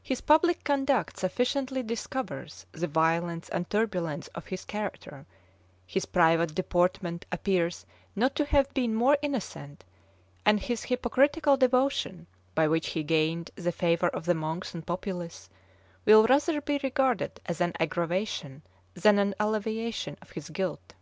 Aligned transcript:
His 0.00 0.20
public 0.20 0.62
conduct 0.62 1.18
sufficiently 1.18 1.82
discovers 1.82 2.64
the 2.70 2.86
violence 2.86 3.48
and 3.48 3.68
turbulence 3.68 4.28
of 4.28 4.46
his 4.46 4.64
character: 4.64 5.26
his 5.84 6.06
private 6.06 6.54
deportment 6.54 7.26
appears 7.32 7.84
not 8.14 8.36
to 8.36 8.44
have 8.44 8.72
been 8.72 8.94
more 8.94 9.18
innocent: 9.20 9.82
and 10.46 10.60
his 10.60 10.84
hypocritical 10.84 11.56
devotion, 11.56 12.28
by 12.54 12.68
which 12.68 12.90
he 12.90 13.02
gained 13.02 13.50
the 13.56 13.72
favor 13.72 14.08
of 14.10 14.26
the 14.26 14.34
monks 14.36 14.74
and 14.74 14.86
populace, 14.86 15.50
will 16.04 16.24
rather 16.28 16.60
be 16.60 16.78
regarded 16.84 17.40
as 17.46 17.60
an 17.60 17.72
aggravation 17.80 18.62
than 18.94 19.18
an 19.18 19.34
alleviation 19.40 20.16
of 20.22 20.30
his 20.30 20.50
guilt. 20.50 20.94